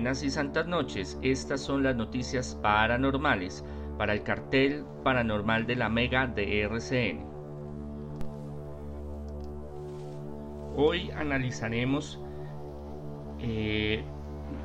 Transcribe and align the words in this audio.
Buenas 0.00 0.22
y 0.22 0.30
santas 0.30 0.66
noches. 0.66 1.18
Estas 1.20 1.60
son 1.60 1.82
las 1.82 1.94
noticias 1.94 2.58
paranormales 2.62 3.62
para 3.98 4.14
el 4.14 4.22
cartel 4.22 4.82
paranormal 5.04 5.66
de 5.66 5.76
la 5.76 5.90
Mega 5.90 6.26
de 6.26 6.62
RCN. 6.62 7.22
Hoy 10.74 11.10
analizaremos 11.10 12.18
eh, 13.40 14.02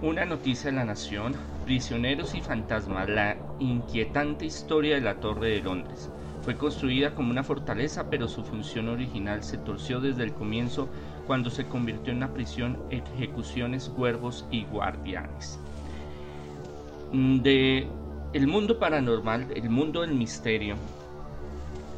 una 0.01 0.23
noticia 0.23 0.71
de 0.71 0.77
la 0.77 0.85
Nación, 0.85 1.35
Prisioneros 1.65 2.33
y 2.33 2.39
Fantasmas, 2.39 3.09
la 3.09 3.35
inquietante 3.59 4.45
historia 4.45 4.95
de 4.95 5.01
la 5.01 5.19
Torre 5.19 5.49
de 5.49 5.61
Londres. 5.61 6.09
Fue 6.43 6.55
construida 6.55 7.13
como 7.13 7.31
una 7.31 7.43
fortaleza, 7.43 8.09
pero 8.09 8.29
su 8.29 8.45
función 8.45 8.87
original 8.87 9.43
se 9.43 9.57
torció 9.57 9.99
desde 9.99 10.23
el 10.23 10.31
comienzo 10.31 10.87
cuando 11.27 11.49
se 11.49 11.65
convirtió 11.67 12.11
en 12.11 12.17
una 12.17 12.33
prisión, 12.33 12.77
ejecuciones, 12.89 13.89
cuervos 13.89 14.45
y 14.51 14.65
guardianes. 14.65 15.59
Mm, 17.11 17.39
de 17.39 17.87
el 18.33 18.47
mundo 18.47 18.79
paranormal, 18.79 19.47
el 19.55 19.69
mundo 19.69 20.01
del 20.01 20.13
misterio, 20.13 20.75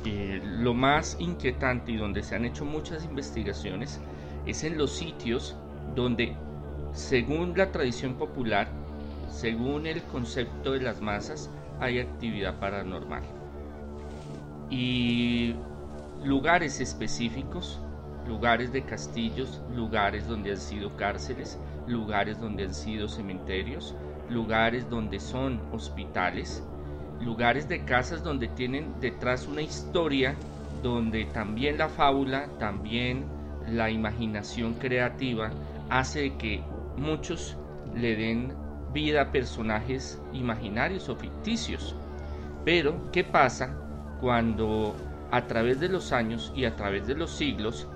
eh, 0.06 0.42
lo 0.44 0.74
más 0.74 1.18
inquietante 1.20 1.92
y 1.92 1.98
donde 1.98 2.24
se 2.24 2.36
han 2.36 2.46
hecho 2.46 2.64
muchas 2.64 3.04
investigaciones 3.06 4.00
es 4.46 4.64
en 4.64 4.78
los 4.78 4.92
sitios 4.92 5.56
donde, 5.96 6.36
según 6.94 7.58
la 7.58 7.72
tradición 7.72 8.14
popular, 8.14 8.70
según 9.32 9.88
el 9.88 10.02
concepto 10.04 10.74
de 10.74 10.82
las 10.82 11.02
masas, 11.02 11.50
hay 11.80 12.00
actividad 12.00 12.60
paranormal 12.60 13.24
y 14.70 15.56
lugares 16.24 16.80
específicos, 16.80 17.80
lugares 18.28 18.72
de 18.72 18.84
castillos, 18.84 19.62
lugares 19.74 20.28
donde 20.28 20.52
han 20.52 20.58
sido 20.58 20.96
cárceles, 20.96 21.60
lugares 21.88 22.40
donde 22.40 22.66
han 22.66 22.74
sido 22.74 23.08
cementerios, 23.08 23.96
lugares 24.30 24.90
donde 24.90 25.20
son 25.20 25.62
hospitales, 25.72 26.64
lugares 27.22 27.68
de 27.68 27.86
casas 27.86 28.24
donde 28.24 28.48
tienen 28.50 29.00
detrás 29.00 29.48
una 29.48 29.62
historia, 29.62 30.36
donde 30.84 31.26
también 31.26 31.78
la 31.78 31.90
fábula, 31.90 32.48
también 32.60 33.26
la 33.68 33.90
imaginación 33.90 34.76
creativa 34.76 35.52
hace 35.90 36.36
que 36.36 36.64
muchos 36.98 37.58
le 37.96 38.16
den 38.16 38.54
vida 38.94 39.22
a 39.22 39.32
personajes 39.32 40.22
imaginarios 40.34 41.10
o 41.10 41.16
ficticios. 41.16 41.96
Pero, 42.66 43.12
¿qué 43.12 43.24
pasa 43.24 43.76
cuando 44.20 44.96
a 45.32 45.48
través 45.48 45.80
de 45.80 45.90
los 45.90 46.12
años 46.12 46.52
y 46.56 46.66
a 46.66 46.76
través 46.76 47.08
de 47.08 47.16
los 47.16 47.32
siglos 47.32 47.88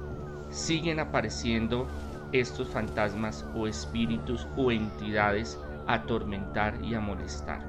siguen 0.51 0.99
apareciendo 0.99 1.87
estos 2.31 2.69
fantasmas 2.69 3.45
o 3.55 3.67
espíritus 3.67 4.47
o 4.55 4.71
entidades 4.71 5.59
a 5.87 5.95
atormentar 5.95 6.75
y 6.83 6.93
a 6.93 6.99
molestar. 6.99 7.61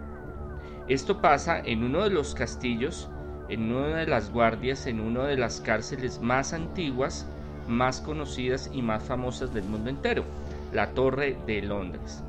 Esto 0.88 1.20
pasa 1.20 1.60
en 1.60 1.84
uno 1.84 2.02
de 2.02 2.10
los 2.10 2.34
castillos, 2.34 3.08
en 3.48 3.72
una 3.72 3.96
de 3.96 4.06
las 4.06 4.30
guardias, 4.32 4.86
en 4.86 5.00
una 5.00 5.24
de 5.24 5.36
las 5.36 5.60
cárceles 5.60 6.20
más 6.20 6.52
antiguas, 6.52 7.26
más 7.68 8.00
conocidas 8.00 8.68
y 8.72 8.82
más 8.82 9.02
famosas 9.02 9.54
del 9.54 9.64
mundo 9.64 9.90
entero, 9.90 10.24
la 10.72 10.90
Torre 10.90 11.36
de 11.46 11.62
Londres. 11.62 12.22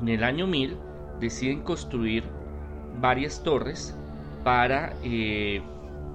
En 0.00 0.08
el 0.08 0.24
año 0.24 0.46
1000 0.46 0.76
deciden 1.20 1.62
construir 1.62 2.24
varias 3.00 3.42
torres 3.42 3.94
para 4.42 4.94
eh, 5.04 5.62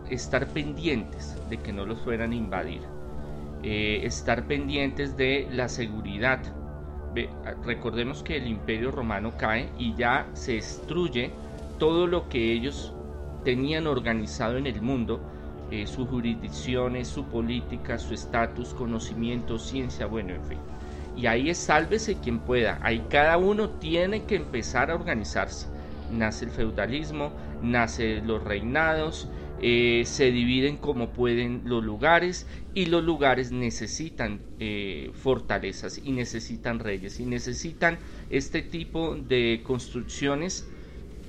estar 0.09 0.47
pendientes 0.47 1.37
de 1.49 1.57
que 1.57 1.71
no 1.71 1.85
los 1.85 2.01
fueran 2.01 2.33
a 2.33 2.35
invadir, 2.35 2.81
eh, 3.63 4.01
estar 4.03 4.45
pendientes 4.45 5.17
de 5.17 5.47
la 5.51 5.69
seguridad. 5.69 6.39
recordemos 7.65 8.21
que 8.21 8.37
el 8.37 8.47
imperio 8.47 8.91
romano 8.91 9.33
cae 9.37 9.69
y 9.79 9.95
ya 9.95 10.27
se 10.33 10.53
destruye 10.53 11.31
todo 11.79 12.05
lo 12.05 12.29
que 12.29 12.51
ellos 12.51 12.93
tenían 13.43 13.87
organizado 13.87 14.57
en 14.57 14.67
el 14.67 14.81
mundo, 14.81 15.19
eh, 15.71 15.87
sus 15.87 16.07
jurisdicciones, 16.07 17.07
su 17.07 17.25
política, 17.25 17.97
su 17.97 18.13
estatus, 18.13 18.73
conocimiento, 18.73 19.57
ciencia, 19.57 20.05
bueno, 20.05 20.33
en 20.35 20.43
fin. 20.43 20.59
Y 21.15 21.25
ahí 21.25 21.49
es 21.49 21.57
sálvese 21.57 22.17
quien 22.19 22.39
pueda, 22.39 22.77
ahí 22.83 23.05
cada 23.09 23.37
uno 23.37 23.69
tiene 23.69 24.25
que 24.25 24.35
empezar 24.35 24.91
a 24.91 24.95
organizarse 24.95 25.67
nace 26.11 26.45
el 26.45 26.51
feudalismo, 26.51 27.31
nace 27.61 28.21
los 28.21 28.43
reinados, 28.43 29.27
eh, 29.57 30.03
se 30.05 30.31
dividen 30.31 30.77
como 30.77 31.13
pueden 31.13 31.61
los 31.65 31.83
lugares 31.83 32.47
y 32.73 32.85
los 32.87 33.03
lugares 33.03 33.51
necesitan 33.51 34.41
eh, 34.59 35.09
fortalezas 35.13 35.97
y 35.97 36.11
necesitan 36.11 36.79
reyes 36.79 37.19
y 37.19 37.25
necesitan 37.25 37.99
este 38.29 38.61
tipo 38.61 39.15
de 39.15 39.61
construcciones 39.63 40.69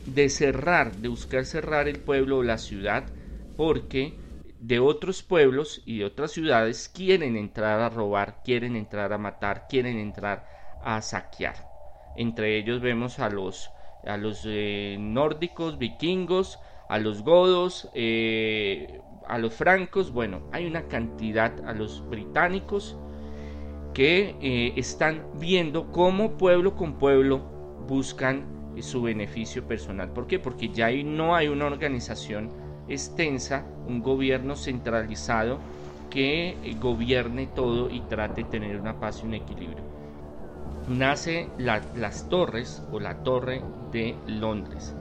de 0.04 0.28
cerrar, 0.28 0.96
de 0.96 1.08
buscar 1.08 1.44
cerrar 1.44 1.88
el 1.88 1.98
pueblo 2.00 2.38
o 2.38 2.42
la 2.42 2.58
ciudad 2.58 3.12
porque 3.56 4.18
de 4.58 4.78
otros 4.80 5.22
pueblos 5.22 5.82
y 5.84 5.98
de 5.98 6.04
otras 6.06 6.32
ciudades 6.32 6.88
quieren 6.88 7.36
entrar 7.36 7.80
a 7.80 7.88
robar, 7.88 8.40
quieren 8.44 8.76
entrar 8.76 9.12
a 9.12 9.18
matar, 9.18 9.66
quieren 9.68 9.98
entrar 9.98 10.46
a 10.80 11.00
saquear. 11.02 11.56
Entre 12.14 12.56
ellos 12.58 12.80
vemos 12.80 13.18
a 13.18 13.30
los 13.30 13.70
a 14.04 14.16
los 14.16 14.42
eh, 14.46 14.96
nórdicos, 14.98 15.78
vikingos, 15.78 16.60
a 16.88 16.98
los 16.98 17.22
godos, 17.22 17.88
eh, 17.94 19.00
a 19.26 19.38
los 19.38 19.54
francos, 19.54 20.12
bueno, 20.12 20.42
hay 20.52 20.66
una 20.66 20.88
cantidad 20.88 21.52
a 21.66 21.72
los 21.74 22.08
británicos 22.08 22.96
que 23.94 24.36
eh, 24.40 24.72
están 24.76 25.24
viendo 25.38 25.90
cómo 25.92 26.38
pueblo 26.38 26.76
con 26.76 26.94
pueblo 26.94 27.40
buscan 27.86 28.44
su 28.80 29.02
beneficio 29.02 29.66
personal. 29.66 30.12
¿Por 30.12 30.26
qué? 30.26 30.38
Porque 30.38 30.68
ya 30.68 30.90
no 31.04 31.34
hay 31.34 31.48
una 31.48 31.66
organización 31.66 32.50
extensa, 32.88 33.66
un 33.86 34.02
gobierno 34.02 34.56
centralizado 34.56 35.58
que 36.10 36.56
gobierne 36.80 37.48
todo 37.48 37.90
y 37.90 38.00
trate 38.00 38.44
de 38.44 38.48
tener 38.48 38.80
una 38.80 38.98
paz 38.98 39.20
y 39.22 39.26
un 39.26 39.34
equilibrio 39.34 39.98
nace 40.88 41.48
las 41.58 42.28
torres 42.28 42.82
o 42.90 43.00
la 43.00 43.22
torre 43.22 43.62
de 43.92 44.14
Londres. 44.26 44.94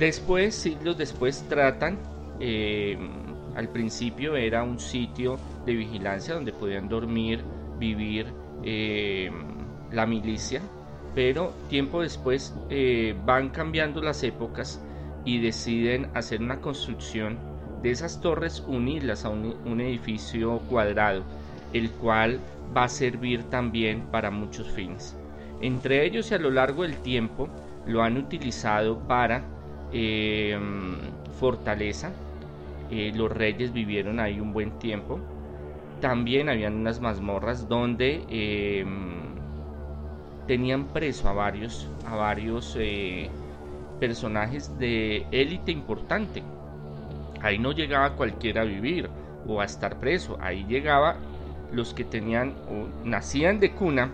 Después, 0.00 0.54
siglos 0.54 0.96
después, 0.96 1.44
tratan, 1.50 1.98
eh, 2.40 2.96
al 3.54 3.68
principio 3.68 4.34
era 4.34 4.62
un 4.62 4.80
sitio 4.80 5.38
de 5.66 5.74
vigilancia 5.74 6.32
donde 6.32 6.54
podían 6.54 6.88
dormir, 6.88 7.44
vivir 7.78 8.32
eh, 8.64 9.30
la 9.92 10.06
milicia, 10.06 10.62
pero 11.14 11.52
tiempo 11.68 12.00
después 12.00 12.54
eh, 12.70 13.14
van 13.26 13.50
cambiando 13.50 14.00
las 14.00 14.22
épocas 14.22 14.82
y 15.26 15.38
deciden 15.38 16.08
hacer 16.14 16.40
una 16.40 16.62
construcción 16.62 17.38
de 17.82 17.90
esas 17.90 18.22
torres, 18.22 18.64
unirlas 18.66 19.26
a 19.26 19.28
un 19.28 19.80
edificio 19.82 20.60
cuadrado, 20.60 21.24
el 21.74 21.90
cual 21.90 22.40
va 22.74 22.84
a 22.84 22.88
servir 22.88 23.42
también 23.50 24.06
para 24.10 24.30
muchos 24.30 24.70
fines. 24.70 25.14
Entre 25.60 26.06
ellos 26.06 26.30
y 26.30 26.34
a 26.34 26.38
lo 26.38 26.50
largo 26.50 26.84
del 26.84 26.96
tiempo 26.96 27.50
lo 27.86 28.02
han 28.02 28.16
utilizado 28.16 28.98
para 29.00 29.59
em, 29.92 30.96
fortaleza. 31.38 32.12
Eh, 32.90 33.12
los 33.14 33.30
reyes 33.30 33.72
vivieron 33.72 34.20
ahí 34.20 34.40
un 34.40 34.52
buen 34.52 34.78
tiempo. 34.78 35.20
También 36.00 36.48
habían 36.48 36.74
unas 36.74 37.00
mazmorras 37.00 37.68
donde 37.68 38.24
em, 38.28 39.20
tenían 40.46 40.86
preso 40.86 41.28
a 41.28 41.32
varios, 41.32 41.88
a 42.06 42.16
varios 42.16 42.76
eh, 42.78 43.28
personajes 44.00 44.76
de 44.78 45.26
élite 45.30 45.70
importante. 45.72 46.42
Ahí 47.42 47.58
no 47.58 47.72
llegaba 47.72 48.16
cualquiera 48.16 48.62
a 48.62 48.64
vivir 48.64 49.08
o 49.46 49.60
a 49.60 49.64
estar 49.64 49.98
preso. 49.98 50.36
Ahí 50.40 50.64
llegaba 50.68 51.16
los 51.72 51.94
que 51.94 52.04
tenían 52.04 52.54
o 52.68 52.88
nacían 53.06 53.60
de 53.60 53.72
cuna 53.72 54.10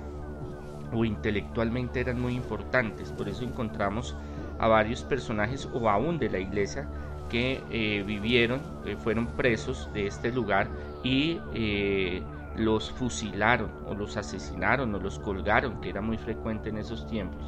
o 0.93 1.05
intelectualmente 1.05 2.01
eran 2.01 2.21
muy 2.21 2.35
importantes. 2.35 3.13
Por 3.13 3.29
eso 3.29 3.45
encontramos 3.45 4.15
a 4.59 4.69
varios 4.69 5.03
personajes 5.03 5.69
o 5.73 5.89
aún 5.89 6.19
de 6.19 6.31
la 6.31 6.39
iglesia 6.39 6.89
que 7.29 7.63
eh, 7.71 8.03
vivieron, 8.07 8.61
eh, 8.85 8.97
fueron 8.97 9.27
presos 9.27 9.91
de 9.93 10.07
este 10.07 10.31
lugar 10.33 10.69
y 11.03 11.41
eh, 11.55 12.23
los 12.57 12.91
fusilaron 12.91 13.71
o 13.87 13.95
los 13.95 14.17
asesinaron 14.17 14.95
o 14.95 14.99
los 14.99 15.19
colgaron, 15.19 15.81
que 15.81 15.91
era 15.91 16.01
muy 16.01 16.19
frecuente 16.19 16.71
en 16.71 16.79
esos 16.79 17.07
tiempos. 17.07 17.45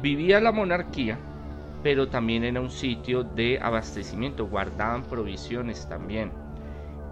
Vivía 0.00 0.40
la 0.40 0.52
monarquía, 0.52 1.18
pero 1.82 2.08
también 2.08 2.44
era 2.44 2.60
un 2.60 2.70
sitio 2.70 3.22
de 3.22 3.58
abastecimiento, 3.60 4.46
guardaban 4.46 5.02
provisiones 5.02 5.88
también 5.88 6.30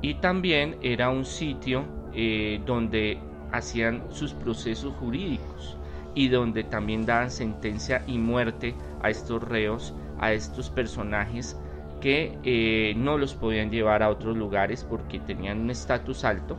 y 0.05 0.15
también 0.15 0.77
era 0.83 1.09
un 1.09 1.25
sitio 1.25 1.85
eh, 2.13 2.61
donde 2.67 3.19
hacían 3.53 4.03
sus 4.11 4.35
procesos 4.35 4.93
jurídicos 4.95 5.79
y 6.15 6.29
donde 6.29 6.65
también 6.65 7.07
daban 7.07 7.31
sentencia 7.31 8.03
y 8.07 8.19
muerte 8.19 8.75
a 9.03 9.11
estos 9.11 9.43
reos, 9.43 9.95
a 10.19 10.33
estos 10.33 10.71
personajes 10.71 11.57
que 12.01 12.39
eh, 12.45 12.95
no 12.97 13.19
los 13.19 13.35
podían 13.35 13.71
llevar 13.71 14.03
a 14.03 14.11
otros 14.11 14.37
lugares 14.37 14.85
porque 14.85 15.19
tenían 15.21 15.61
un 15.61 15.71
estatus 15.71 16.25
alto 16.25 16.57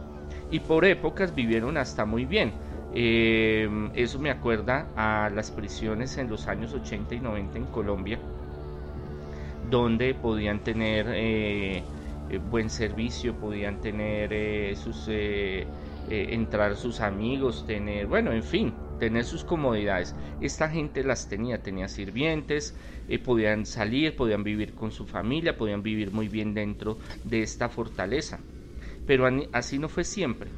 y 0.51 0.59
por 0.59 0.85
épocas 0.85 1.33
vivieron 1.33 1.77
hasta 1.77 2.05
muy 2.05 2.25
bien. 2.25 2.51
Eh, 2.93 3.69
eso 3.93 4.19
me 4.19 4.31
acuerda 4.31 4.87
a 4.95 5.29
las 5.29 5.51
prisiones 5.51 6.17
en 6.17 6.29
los 6.29 6.47
años 6.47 6.73
80 6.73 7.15
y 7.15 7.19
90 7.19 7.57
en 7.57 7.65
Colombia, 7.65 8.19
donde 9.69 10.13
podían 10.13 10.59
tener 10.59 11.07
eh, 11.09 11.83
buen 12.49 12.69
servicio, 12.69 13.35
podían 13.35 13.81
tener 13.81 14.75
sus 14.77 15.09
entrar 16.07 16.75
sus 16.75 17.01
amigos, 17.01 17.65
tener, 17.67 18.05
bueno, 18.07 18.31
en 18.31 18.43
fin, 18.43 18.73
tener 18.97 19.25
sus 19.25 19.43
comodidades. 19.43 20.15
Esta 20.39 20.69
gente 20.69 21.03
las 21.03 21.27
tenía, 21.27 21.61
tenía 21.63 21.87
sirvientes, 21.87 22.75
podían 23.23 23.65
salir, 23.65 24.15
podían 24.15 24.43
vivir 24.43 24.73
con 24.73 24.91
su 24.91 25.05
familia, 25.07 25.57
podían 25.57 25.83
vivir 25.83 26.11
muy 26.11 26.27
bien 26.29 26.53
dentro 26.53 26.99
de 27.23 27.41
esta 27.41 27.69
fortaleza. 27.69 28.43
Pero 29.05 29.27
así 29.51 29.79
no 29.79 29.89
fue 29.89 30.03
siempre. 30.03 30.51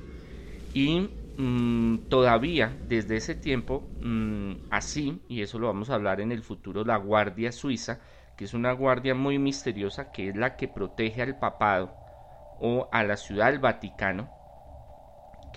Y 0.74 1.10
Mm, 1.40 2.08
todavía 2.10 2.80
desde 2.82 3.16
ese 3.18 3.36
tiempo, 3.36 3.92
mm, 4.00 4.54
así, 4.72 5.22
y 5.28 5.44
eso 5.44 5.60
lo 5.60 5.68
vamos 5.68 5.92
a 5.92 5.94
hablar 5.94 6.20
en 6.20 6.32
el 6.32 6.42
futuro, 6.42 6.84
la 6.84 6.98
Guardia 6.98 7.52
Suiza, 7.52 8.00
que 8.36 8.46
es 8.46 8.56
una 8.56 8.72
guardia 8.72 9.14
muy 9.14 9.38
misteriosa, 9.38 10.12
que 10.12 10.30
es 10.30 10.36
la 10.36 10.56
que 10.56 10.68
protege 10.68 11.22
al 11.22 11.36
papado 11.38 11.96
o 12.58 12.90
a 12.92 13.04
la 13.04 13.18
ciudad 13.18 13.52
del 13.52 13.60
Vaticano, 13.60 14.30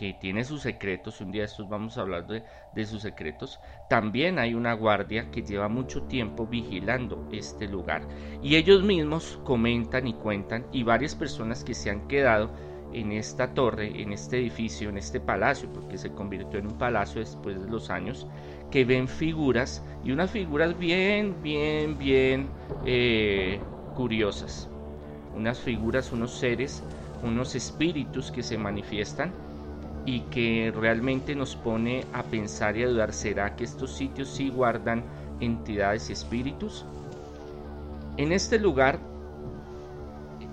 que 0.01 0.15
tiene 0.15 0.45
sus 0.45 0.63
secretos, 0.63 1.21
un 1.21 1.31
día 1.31 1.45
estos 1.45 1.69
vamos 1.69 1.99
a 1.99 2.01
hablar 2.01 2.27
de, 2.27 2.43
de 2.73 2.87
sus 2.87 3.03
secretos, 3.03 3.61
también 3.87 4.39
hay 4.39 4.55
una 4.55 4.73
guardia 4.73 5.31
que 5.31 5.43
lleva 5.43 5.69
mucho 5.69 6.05
tiempo 6.05 6.47
vigilando 6.47 7.29
este 7.33 7.69
lugar. 7.69 8.09
Y 8.43 8.57
ellos 8.57 8.83
mismos 8.83 9.39
comentan 9.45 10.07
y 10.07 10.15
cuentan, 10.15 10.65
y 10.73 10.85
varias 10.85 11.15
personas 11.15 11.65
que 11.65 11.75
se 11.75 11.91
han 11.91 12.09
quedado 12.09 12.51
en 12.95 13.13
esta 13.13 13.53
torre, 13.53 14.01
en 14.01 14.15
este 14.15 14.39
edificio, 14.39 14.89
en 14.89 14.97
este 14.97 15.21
palacio, 15.21 15.71
porque 15.71 15.99
se 15.99 16.13
convirtió 16.13 16.59
en 16.59 16.69
un 16.69 16.79
palacio 16.79 17.21
después 17.21 17.63
de 17.63 17.69
los 17.69 17.91
años, 17.91 18.27
que 18.71 18.87
ven 18.87 19.07
figuras 19.07 19.85
y 20.03 20.13
unas 20.13 20.31
figuras 20.31 20.79
bien, 20.79 21.43
bien, 21.43 21.99
bien 21.99 22.49
eh, 22.87 23.61
curiosas. 23.95 24.67
Unas 25.37 25.61
figuras, 25.61 26.11
unos 26.11 26.31
seres, 26.31 26.83
unos 27.23 27.55
espíritus 27.55 28.31
que 28.31 28.43
se 28.43 28.57
manifiestan 28.57 29.50
y 30.07 30.21
que 30.23 30.73
realmente 30.75 31.35
nos 31.35 31.57
pone 31.57 32.05
a 32.13 32.23
pensar 32.23 32.77
y 32.77 32.83
a 32.83 32.89
dudar, 32.89 33.13
¿será 33.13 33.57
que 33.57 33.65
estos 33.65 33.93
sitios 33.93 34.29
sí 34.29 34.51
guardan 34.51 35.05
entidades 35.41 36.11
y 36.11 36.13
espíritus? 36.13 36.85
En 38.17 38.33
este 38.33 38.59
lugar 38.59 38.99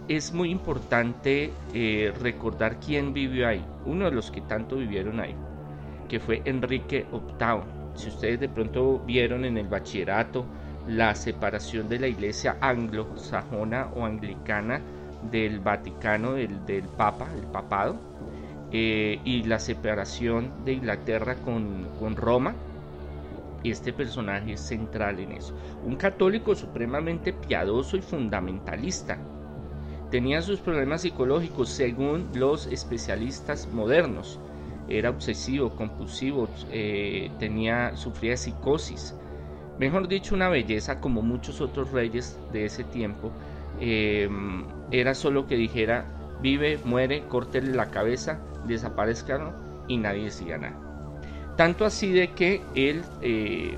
es 0.08 0.34
muy 0.34 0.52
importante 0.52 1.52
eh, 1.74 2.14
recordar 2.22 2.80
quién 2.80 3.14
vivió 3.14 3.48
ahí, 3.48 3.64
uno 3.86 4.06
de 4.06 4.12
los 4.12 4.32
que 4.32 4.42
tanto 4.42 4.78
vivieron 4.78 5.20
ahí, 5.20 5.36
que 6.08 6.20
fue 6.20 6.42
Enrique 6.46 7.06
VIII. 7.12 7.62
Si 7.96 8.10
ustedes 8.10 8.40
de 8.40 8.48
pronto 8.48 9.00
vieron 9.06 9.44
en 9.44 9.58
el 9.58 9.68
bachillerato 9.68 10.46
la 10.88 11.16
separación 11.16 11.90
de 11.90 12.00
la 12.00 12.08
iglesia 12.08 12.58
anglosajona 12.62 13.90
o 13.96 14.06
anglicana 14.06 14.80
del 15.30 15.60
Vaticano, 15.60 16.34
del, 16.34 16.66
del 16.66 16.84
Papa, 16.84 17.28
el 17.36 17.48
papado, 17.48 17.98
eh, 18.72 19.20
y 19.24 19.44
la 19.44 19.60
separación 19.60 20.66
de 20.66 20.74
Inglaterra 20.74 21.36
con, 21.36 21.88
con 22.00 22.16
Roma, 22.16 22.56
este 23.64 23.94
personaje 23.94 24.54
es 24.54 24.62
central 24.62 25.20
en 25.20 25.34
eso. 25.34 25.56
Un 25.86 25.96
católico 25.96 26.56
supremamente 26.56 27.34
piadoso 27.34 27.98
y 27.98 28.02
fundamentalista, 28.02 29.18
tenía 30.12 30.42
sus 30.42 30.60
problemas 30.60 31.02
psicológicos 31.02 31.70
según 31.70 32.30
los 32.34 32.68
especialistas 32.68 33.68
modernos. 33.72 34.40
Era 34.90 35.10
obsesivo, 35.10 35.72
compulsivo, 35.72 36.48
eh, 36.72 37.30
tenía, 37.40 37.96
sufría 37.98 38.38
psicosis. 38.38 39.16
Mejor 39.80 40.08
dicho, 40.08 40.34
una 40.34 40.50
belleza 40.50 41.00
como 41.02 41.22
muchos 41.22 41.60
otros 41.62 41.92
reyes 41.92 42.40
de 42.54 42.66
ese 42.66 42.84
tiempo. 42.86 43.32
Eh, 43.80 44.30
era 44.92 45.14
solo 45.14 45.46
que 45.46 45.56
dijera, 45.56 46.06
vive, 46.42 46.80
muere, 46.84 47.24
córtele 47.28 47.74
la 47.74 47.90
cabeza, 47.90 48.40
desaparezca 48.68 49.54
y 49.88 49.98
nadie 49.98 50.26
decía 50.26 50.58
nada. 50.58 50.78
Tanto 51.56 51.86
así 51.86 52.12
de 52.12 52.34
que 52.34 52.62
él 52.76 53.02
eh, 53.22 53.78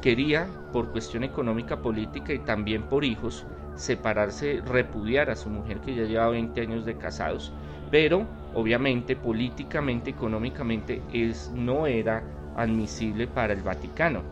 quería, 0.00 0.46
por 0.72 0.90
cuestión 0.90 1.22
económica, 1.22 1.80
política 1.80 2.32
y 2.32 2.40
también 2.40 2.82
por 2.82 3.04
hijos, 3.04 3.46
separarse, 3.76 4.60
repudiar 4.66 5.30
a 5.30 5.36
su 5.36 5.48
mujer 5.48 5.78
que 5.80 5.94
ya 5.94 6.04
lleva 6.04 6.28
20 6.28 6.60
años 6.60 6.84
de 6.84 6.96
casados, 6.96 7.52
pero 7.90 8.26
obviamente 8.54 9.16
políticamente, 9.16 10.10
económicamente, 10.10 11.00
es, 11.12 11.50
no 11.54 11.86
era 11.86 12.22
admisible 12.56 13.26
para 13.26 13.52
el 13.52 13.62
Vaticano. 13.62 14.22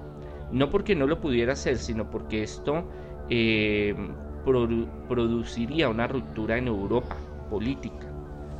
No 0.50 0.68
porque 0.68 0.96
no 0.96 1.06
lo 1.06 1.20
pudiera 1.20 1.52
hacer, 1.52 1.78
sino 1.78 2.10
porque 2.10 2.42
esto 2.42 2.84
eh, 3.28 3.94
produciría 5.08 5.88
una 5.88 6.08
ruptura 6.08 6.58
en 6.58 6.66
Europa 6.66 7.16
política 7.50 8.06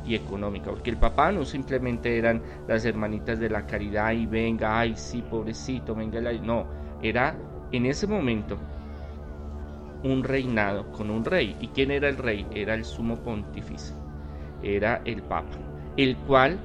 y 0.05 0.15
económica, 0.15 0.69
porque 0.69 0.89
el 0.89 0.97
papá 0.97 1.31
no 1.31 1.45
simplemente 1.45 2.17
eran 2.17 2.41
las 2.67 2.85
hermanitas 2.85 3.39
de 3.39 3.49
la 3.49 3.65
caridad 3.65 4.11
y 4.11 4.25
venga, 4.25 4.79
ay 4.79 4.95
sí, 4.95 5.23
pobrecito, 5.23 5.95
venga, 5.95 6.19
no, 6.43 6.65
era 7.01 7.35
en 7.71 7.85
ese 7.85 8.05
momento 8.05 8.57
un 10.03 10.23
reinado 10.23 10.91
con 10.91 11.09
un 11.09 11.23
rey. 11.23 11.55
¿Y 11.59 11.67
quién 11.67 11.91
era 11.91 12.09
el 12.09 12.17
rey? 12.17 12.45
Era 12.53 12.73
el 12.73 12.85
sumo 12.85 13.17
pontífice, 13.17 13.93
era 14.63 15.01
el 15.05 15.21
papa, 15.21 15.57
el 15.97 16.17
cual 16.17 16.59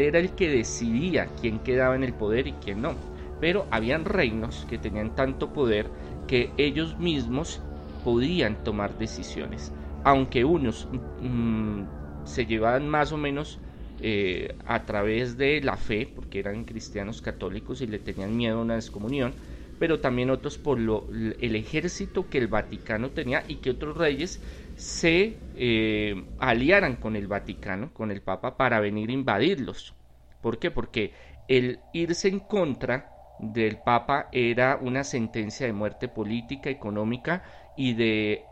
era 0.00 0.18
el 0.18 0.30
que 0.30 0.48
decidía 0.48 1.28
quién 1.40 1.60
quedaba 1.60 1.94
en 1.94 2.02
el 2.02 2.14
poder 2.14 2.46
y 2.48 2.52
quién 2.52 2.82
no. 2.82 2.94
Pero 3.40 3.66
habían 3.70 4.04
reinos 4.04 4.66
que 4.68 4.78
tenían 4.78 5.14
tanto 5.14 5.52
poder 5.52 5.90
que 6.26 6.52
ellos 6.56 6.98
mismos 6.98 7.60
podían 8.04 8.56
tomar 8.64 8.98
decisiones, 8.98 9.72
aunque 10.02 10.44
unos 10.44 10.88
mm, 11.18 11.84
se 12.24 12.46
llevaban 12.46 12.88
más 12.88 13.12
o 13.12 13.16
menos 13.16 13.62
eh, 13.98 14.56
a 14.64 14.84
través 14.86 15.36
de 15.36 15.60
la 15.62 15.76
fe, 15.76 16.06
porque 16.12 16.38
eran 16.40 16.64
cristianos 16.64 17.22
católicos 17.22 17.80
y 17.80 17.86
le 17.86 17.98
tenían 17.98 18.36
miedo 18.36 18.58
a 18.58 18.62
una 18.62 18.74
descomunión, 18.76 19.36
pero 19.78 20.00
también 20.00 20.30
otros 20.30 20.58
por 20.58 20.78
lo, 20.78 21.08
el 21.10 21.56
ejército 21.56 22.28
que 22.28 22.38
el 22.38 22.48
Vaticano 22.48 23.12
tenía 23.12 23.44
y 23.48 23.56
que 23.56 23.70
otros 23.70 23.96
reyes 23.96 24.42
se 24.74 25.44
eh, 25.54 26.30
aliaran 26.38 26.96
con 26.96 27.16
el 27.16 27.26
Vaticano, 27.26 27.92
con 27.92 28.10
el 28.10 28.22
Papa, 28.22 28.56
para 28.56 28.80
venir 28.80 29.10
a 29.10 29.12
invadirlos. 29.12 29.94
¿Por 30.40 30.58
qué? 30.58 30.70
Porque 30.70 31.14
el 31.48 31.80
irse 31.92 32.28
en 32.28 32.40
contra 32.40 33.12
del 33.38 33.78
Papa 33.78 34.28
era 34.32 34.78
una 34.80 35.04
sentencia 35.04 35.66
de 35.66 35.72
muerte 35.72 36.08
política, 36.08 36.70
económica 36.70 37.42
y 37.76 37.94
de, 37.94 38.50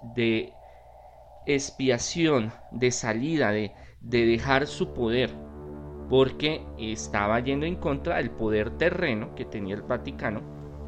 de 0.00 0.52
expiación, 1.46 2.52
de 2.72 2.90
salida, 2.90 3.50
de, 3.50 3.72
de 4.00 4.26
dejar 4.26 4.66
su 4.66 4.92
poder 4.92 5.30
porque 6.08 6.64
estaba 6.78 7.40
yendo 7.40 7.66
en 7.66 7.76
contra 7.76 8.16
del 8.16 8.30
poder 8.30 8.70
terreno 8.70 9.34
que 9.34 9.44
tenía 9.44 9.74
el 9.74 9.82
Vaticano, 9.82 10.40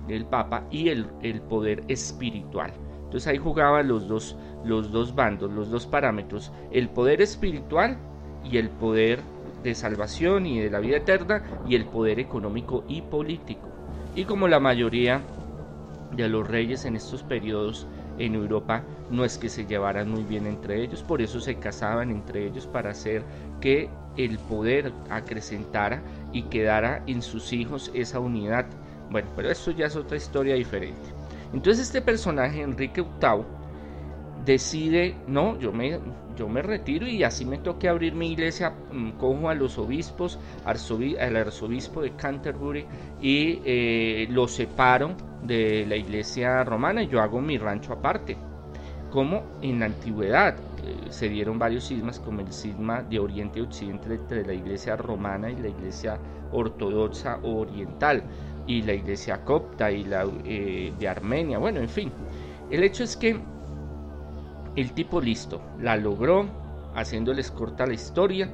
el 0.09 0.25
Papa, 0.27 0.65
y 0.71 0.89
el, 0.89 1.07
el 1.23 1.41
poder 1.43 1.83
espiritual. 1.89 2.73
Entonces 3.05 3.27
ahí 3.27 3.39
jugaban 3.39 3.89
los 3.89 4.07
dos, 4.07 4.37
los 4.65 4.93
dos 4.93 5.15
bandos, 5.15 5.51
los 5.53 5.71
dos 5.71 5.87
parámetros, 5.87 6.53
el 6.71 6.89
poder 6.89 7.23
espiritual 7.23 7.99
y 8.45 8.59
el 8.59 8.69
poder 8.69 9.21
de 9.63 9.75
salvación 9.75 10.47
y 10.47 10.61
de 10.61 10.71
la 10.71 10.79
vida 10.79 10.99
eterna 10.99 11.43
y 11.67 11.75
el 11.75 11.87
poder 11.87 12.21
económico 12.21 12.85
y 12.89 13.03
político. 13.03 13.69
Y 14.15 14.25
como 14.25 14.47
la 14.47 14.61
mayoría 14.61 15.21
de 16.13 16.29
los 16.29 16.47
reyes 16.47 16.85
en 16.85 16.97
estos 16.97 17.23
periodos 17.23 17.87
en 18.19 18.35
Europa 18.35 18.83
no 19.11 19.25
es 19.25 19.39
que 19.39 19.49
se 19.49 19.67
llevaran 19.67 20.11
muy 20.11 20.25
bien 20.25 20.47
entre 20.47 20.83
ellos, 20.83 21.03
por 21.03 21.23
eso 21.23 21.41
se 21.41 21.57
casaban 21.57 22.11
entre 22.11 22.47
ellos 22.47 22.67
para 22.67 22.91
hacer 22.91 23.23
que 23.61 23.89
el 24.17 24.39
poder 24.39 24.93
acrecentara 25.11 26.03
y 26.33 26.43
quedara 26.43 27.03
en 27.07 27.23
sus 27.23 27.53
hijos 27.53 27.91
esa 27.95 28.21
unidad. 28.21 28.67
Bueno, 29.11 29.29
pero 29.35 29.51
eso 29.51 29.71
ya 29.71 29.87
es 29.87 29.97
otra 29.97 30.17
historia 30.17 30.55
diferente. 30.55 31.09
Entonces 31.53 31.87
este 31.87 32.03
personaje, 32.03 32.61
Enrique 32.61 33.01
VIII, 33.01 33.45
decide, 34.45 35.15
no, 35.27 35.59
yo 35.59 35.73
me, 35.73 35.99
yo 36.37 36.49
me 36.49 36.63
retiro 36.63 37.07
y 37.07 37.23
así 37.23 37.45
me 37.45 37.59
toque 37.59 37.89
abrir 37.89 38.15
mi 38.15 38.33
iglesia, 38.33 38.73
mm, 38.93 39.11
cojo 39.13 39.49
a 39.49 39.55
los 39.55 39.79
obispos, 39.79 40.39
al 40.65 41.37
arzobispo 41.37 42.03
de 42.03 42.13
Canterbury 42.13 42.85
y 43.21 43.61
eh, 43.65 44.27
lo 44.31 44.49
separo 44.49 45.17
de 45.43 45.87
la 45.87 45.97
iglesia 45.97 46.65
romana 46.65 47.03
yo 47.03 47.21
hago 47.21 47.41
mi 47.41 47.59
rancho 47.59 47.93
aparte. 47.93 48.37
Como 49.11 49.43
en 49.63 49.81
la 49.81 49.87
antigüedad 49.87 50.57
se 51.11 51.29
dieron 51.29 51.59
varios 51.59 51.85
sismas, 51.85 52.19
como 52.19 52.41
el 52.41 52.53
sisma 52.53 53.03
de 53.03 53.19
Oriente 53.19 53.59
y 53.59 53.63
Occidente 53.63 54.15
entre 54.15 54.45
la 54.45 54.53
iglesia 54.53 54.97
romana 54.97 55.51
y 55.51 55.57
la 55.57 55.69
iglesia 55.69 56.19
ortodoxa 56.53 57.39
oriental, 57.43 58.23
y 58.69 58.83
la 58.83 58.93
iglesia 58.93 59.45
copta 59.45 59.91
y 59.91 60.05
la 60.05 60.27
eh, 60.45 60.93
de 60.97 61.09
Armenia, 61.09 61.59
bueno, 61.59 61.81
en 61.81 61.89
fin. 61.89 62.13
El 62.71 62.85
hecho 62.85 63.03
es 63.03 63.17
que 63.17 63.41
el 64.77 64.93
tipo 64.93 65.21
listo 65.21 65.61
la 65.81 65.97
logró, 65.97 66.47
haciéndoles 66.95 67.51
corta 67.51 67.87
la 67.87 67.95
historia, 67.95 68.51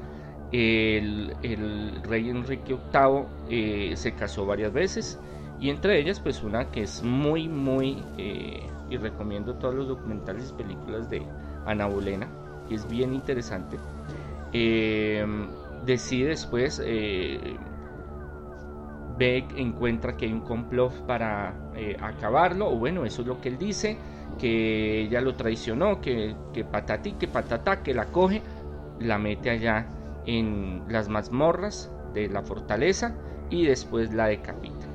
el, 0.52 1.34
rey 2.04 2.30
Enrique 2.30 2.76
VIII 2.92 3.24
eh, 3.50 3.96
se 3.96 4.12
casó 4.12 4.46
varias 4.46 4.72
veces 4.72 5.18
y 5.60 5.70
entre 5.70 5.98
ellas 5.98 6.20
pues 6.20 6.42
una 6.42 6.70
que 6.70 6.82
es 6.82 7.02
muy 7.02 7.48
muy 7.48 8.02
eh, 8.18 8.68
y 8.90 8.96
recomiendo 8.96 9.54
todos 9.54 9.74
los 9.74 9.88
documentales 9.88 10.50
y 10.50 10.62
películas 10.62 11.08
de 11.08 11.22
Ana 11.66 11.86
Bolena 11.86 12.28
que 12.68 12.74
es 12.74 12.88
bien 12.88 13.14
interesante 13.14 13.78
eh, 14.52 15.24
decide 15.84 16.28
después 16.30 16.78
ve 19.18 19.46
encuentra 19.56 20.16
que 20.16 20.26
hay 20.26 20.32
un 20.32 20.40
complot 20.40 20.92
para 21.06 21.54
acabarlo 22.00 22.70
o 22.70 22.76
bueno 22.76 23.04
eso 23.04 23.22
es 23.22 23.28
lo 23.28 23.40
que 23.40 23.48
él 23.48 23.58
dice 23.58 23.96
que 24.38 25.02
ella 25.02 25.20
lo 25.20 25.34
traicionó 25.34 26.00
que, 26.00 26.34
que 26.52 26.64
patati 26.64 27.12
que 27.12 27.28
patata 27.28 27.82
que 27.82 27.94
la 27.94 28.06
coge 28.06 28.42
la 28.98 29.18
mete 29.18 29.50
allá 29.50 29.86
en 30.26 30.82
las 30.88 31.08
mazmorras 31.08 31.90
de 32.12 32.28
la 32.28 32.42
fortaleza 32.42 33.14
y 33.50 33.66
después 33.66 34.12
la 34.12 34.26
decapita. 34.26 34.86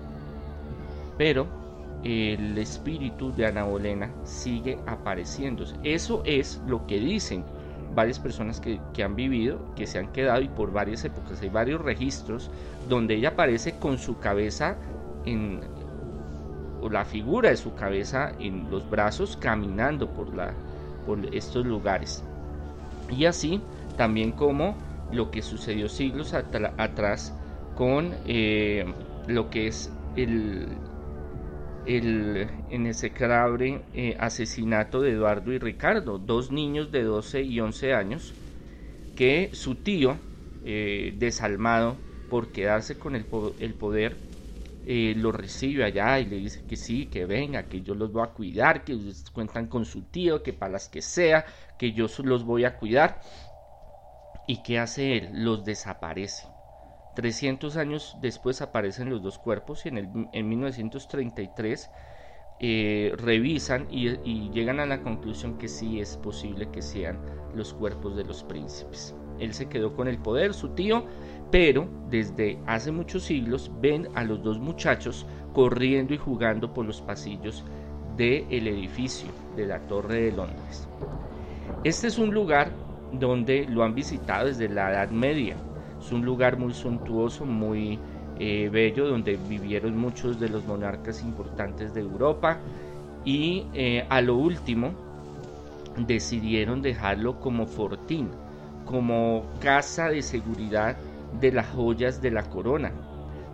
Pero 1.19 1.47
el 2.05 2.57
espíritu 2.57 3.33
de 3.35 3.45
Ana 3.45 3.65
Bolena 3.65 4.09
sigue 4.23 4.79
apareciéndose. 4.87 5.75
Eso 5.83 6.23
es 6.25 6.61
lo 6.65 6.87
que 6.87 6.97
dicen 6.97 7.43
varias 7.93 8.19
personas 8.19 8.61
que, 8.61 8.79
han 9.03 9.17
vivido, 9.17 9.59
que 9.75 9.85
se 9.85 9.99
han 9.99 10.13
quedado 10.13 10.41
y 10.41 10.47
por 10.47 10.71
varias 10.71 11.03
épocas. 11.03 11.41
Hay 11.41 11.49
varios 11.49 11.81
registros 11.81 12.49
donde 12.87 13.15
ella 13.15 13.29
aparece 13.29 13.77
con 13.77 13.97
su 13.97 14.17
cabeza 14.19 14.77
en 15.25 15.59
o 16.81 16.87
la 16.87 17.03
figura 17.03 17.49
de 17.49 17.57
su 17.57 17.75
cabeza 17.75 18.31
en 18.39 18.71
los 18.71 18.89
brazos 18.89 19.35
caminando 19.35 20.07
por, 20.07 20.33
la, 20.33 20.53
por 21.05 21.19
estos 21.35 21.65
lugares. 21.65 22.23
Y 23.09 23.25
así 23.25 23.59
también 23.97 24.31
como 24.31 24.77
lo 25.11 25.31
que 25.31 25.41
sucedió 25.41 25.89
siglos 25.89 26.33
atrás 26.33 27.33
con 27.75 28.13
eh, 28.25 28.85
lo 29.27 29.49
que 29.49 29.67
es 29.67 29.91
el, 30.15 30.69
el 31.97 32.49
en 32.69 32.85
ese 32.87 33.11
eh, 33.93 34.15
asesinato 34.19 35.01
de 35.01 35.11
Eduardo 35.11 35.51
y 35.53 35.59
Ricardo, 35.59 36.17
dos 36.19 36.51
niños 36.51 36.91
de 36.91 37.03
12 37.03 37.41
y 37.41 37.59
11 37.59 37.93
años, 37.93 38.33
que 39.15 39.49
su 39.53 39.75
tío, 39.75 40.19
eh, 40.61 41.13
desalmado 41.17 41.99
por 42.29 42.51
quedarse 42.51 42.97
con 42.97 43.15
el, 43.15 43.27
el 43.59 43.75
poder, 43.75 44.17
lo 45.15 45.31
recibe 45.31 45.83
allá 45.83 46.19
y 46.19 46.25
le 46.25 46.37
dice 46.37 46.63
que 46.67 46.75
sí, 46.77 47.07
que 47.07 47.25
venga, 47.25 47.67
que 47.69 47.81
yo 47.81 47.95
los 47.95 48.11
voy 48.11 48.23
a 48.23 48.27
cuidar, 48.33 48.83
que 48.83 48.97
cuentan 49.33 49.67
con 49.67 49.85
su 49.85 50.03
tío, 50.03 50.41
que 50.43 50.53
para 50.53 50.73
las 50.73 50.89
que 50.89 51.01
sea, 51.01 51.45
que 51.77 51.91
yo 51.93 52.07
los 52.23 52.43
voy 52.45 52.65
a 52.65 52.77
cuidar. 52.77 53.21
¿Y 54.45 54.63
qué 54.63 54.79
hace 54.79 55.15
él? 55.15 55.29
Los 55.45 55.63
desaparece. 55.63 56.58
300 57.15 57.77
años 57.77 58.17
después 58.21 58.61
aparecen 58.61 59.09
los 59.09 59.21
dos 59.21 59.39
cuerpos 59.39 59.85
y 59.85 59.89
en, 59.89 59.97
el, 59.97 60.09
en 60.31 60.49
1933 60.49 61.89
eh, 62.61 63.13
revisan 63.15 63.87
y, 63.89 64.49
llegan 64.51 64.81
a 64.81 64.85
la 64.85 65.01
conclusión 65.01 65.57
que 65.57 65.69
sí 65.69 66.01
es 66.01 66.17
posible 66.17 66.69
que 66.69 66.81
sean 66.81 67.17
los 67.55 67.73
cuerpos 67.73 68.17
de 68.17 68.25
los 68.25 68.43
príncipes. 68.43 69.15
Él 69.39 69.53
se 69.53 69.69
quedó 69.69 69.95
con 69.95 70.09
el 70.09 70.17
poder, 70.17 70.53
su 70.53 70.69
tío, 70.69 71.05
pero 71.51 71.87
desde 72.09 72.59
hace 72.67 72.91
muchos 72.91 73.23
siglos 73.23 73.71
ven 73.79 74.09
a 74.13 74.25
los 74.25 74.43
dos 74.43 74.59
muchachos 74.59 75.25
corriendo 75.53 76.13
y 76.13 76.17
jugando 76.17 76.73
por 76.73 76.85
los 76.85 77.01
pasillos 77.01 77.63
del 78.17 78.67
edificio 78.67 79.29
de 79.55 79.65
la 79.65 79.79
Torre 79.87 80.23
de 80.23 80.31
Londres. 80.33 80.89
Este 81.85 82.07
es 82.07 82.19
un 82.19 82.33
lugar 82.33 82.73
donde 83.13 83.65
lo 83.69 83.83
han 83.83 83.95
visitado 83.95 84.47
desde 84.47 84.67
la 84.67 84.91
Edad 84.91 85.11
Media. 85.11 85.55
Es 85.99 86.11
un 86.11 86.25
lugar 86.25 86.57
muy 86.57 86.73
suntuoso, 86.73 87.45
muy 87.45 87.99
eh, 88.39 88.69
bello, 88.71 89.07
donde 89.07 89.35
vivieron 89.35 89.97
muchos 89.97 90.39
de 90.39 90.49
los 90.49 90.65
monarcas 90.65 91.21
importantes 91.23 91.93
de 91.93 92.01
Europa 92.01 92.57
y 93.25 93.65
eh, 93.73 94.05
a 94.09 94.21
lo 94.21 94.35
último 94.35 94.93
decidieron 95.97 96.81
dejarlo 96.81 97.39
como 97.39 97.65
fortín, 97.65 98.29
como 98.85 99.45
casa 99.59 100.09
de 100.09 100.21
seguridad 100.21 100.95
de 101.39 101.51
las 101.51 101.67
joyas 101.67 102.21
de 102.21 102.31
la 102.31 102.43
corona, 102.43 102.91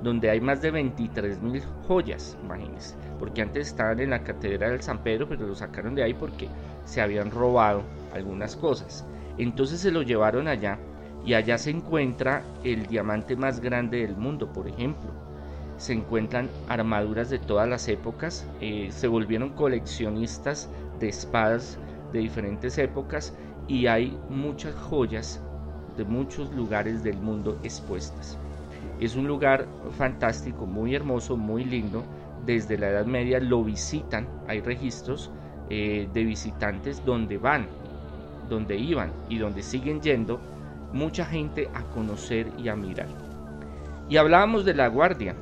donde 0.03 0.29
hay 0.29 0.39
más 0.39 0.61
de 0.61 0.71
23 0.71 1.41
mil 1.41 1.63
joyas, 1.87 2.37
imagínense, 2.43 2.95
porque 3.19 3.41
antes 3.41 3.67
estaban 3.67 3.99
en 3.99 4.11
la 4.11 4.23
catedral 4.23 4.71
del 4.71 4.81
San 4.81 4.99
Pedro, 4.99 5.27
pero 5.27 5.47
lo 5.47 5.55
sacaron 5.55 5.95
de 5.95 6.03
ahí 6.03 6.13
porque 6.13 6.47
se 6.85 7.01
habían 7.01 7.31
robado 7.31 7.81
algunas 8.13 8.55
cosas. 8.55 9.03
Entonces 9.37 9.81
se 9.81 9.91
lo 9.91 10.03
llevaron 10.03 10.47
allá 10.47 10.77
y 11.25 11.33
allá 11.33 11.57
se 11.57 11.71
encuentra 11.71 12.43
el 12.63 12.85
diamante 12.85 13.35
más 13.35 13.59
grande 13.59 14.01
del 14.01 14.15
mundo, 14.15 14.53
por 14.53 14.67
ejemplo. 14.67 15.09
Se 15.77 15.93
encuentran 15.93 16.49
armaduras 16.69 17.29
de 17.29 17.39
todas 17.39 17.67
las 17.67 17.87
épocas, 17.87 18.47
eh, 18.61 18.89
se 18.91 19.07
volvieron 19.07 19.49
coleccionistas 19.49 20.69
de 20.99 21.09
espadas 21.09 21.77
de 22.13 22.19
diferentes 22.19 22.77
épocas 22.77 23.33
y 23.67 23.87
hay 23.87 24.17
muchas 24.29 24.75
joyas 24.75 25.41
de 25.97 26.05
muchos 26.05 26.53
lugares 26.53 27.03
del 27.03 27.17
mundo 27.17 27.57
expuestas. 27.63 28.37
Es 28.99 29.15
un 29.15 29.27
lugar 29.27 29.67
fantástico, 29.97 30.65
muy 30.65 30.95
hermoso, 30.95 31.35
muy 31.35 31.65
lindo. 31.65 32.03
Desde 32.45 32.77
la 32.77 32.89
Edad 32.89 33.05
Media 33.05 33.39
lo 33.39 33.63
visitan, 33.63 34.27
hay 34.47 34.61
registros 34.61 35.31
eh, 35.69 36.07
de 36.13 36.23
visitantes 36.23 37.03
donde 37.03 37.37
van 37.37 37.67
donde 38.47 38.77
iban 38.77 39.11
y 39.27 39.39
donde 39.39 39.63
siguen 39.63 40.01
yendo 40.01 40.39
mucha 40.95 41.25
gente 41.25 41.69
a 41.73 41.83
conocer 41.93 42.51
y 42.57 42.69
a 42.69 42.75
mirar. 42.75 43.07
Y 44.09 44.17
hablábamos 44.17 44.63
de 44.63 44.73
la 44.73 44.87
guardia, 44.87 45.35